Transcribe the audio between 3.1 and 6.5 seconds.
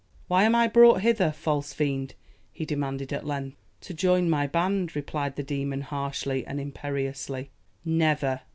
at length. "To join my band," replied the demon harshly